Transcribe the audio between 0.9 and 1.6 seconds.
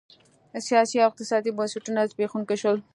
او اقتصادي